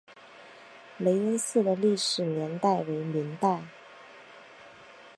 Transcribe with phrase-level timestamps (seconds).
[0.97, 3.61] 雷音寺的历史年代为明代。